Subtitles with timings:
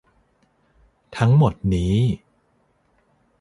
[1.17, 1.95] ทั้งหมดนี้